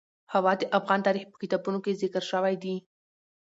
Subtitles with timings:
[0.33, 2.75] هوا د افغان تاریخ په کتابونو کې ذکر شوی دي.